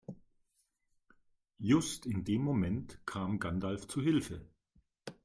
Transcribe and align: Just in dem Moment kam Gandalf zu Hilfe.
Just 1.59 2.07
in 2.07 2.23
dem 2.23 2.41
Moment 2.41 3.05
kam 3.05 3.39
Gandalf 3.39 3.87
zu 3.87 4.01
Hilfe. 4.01 4.41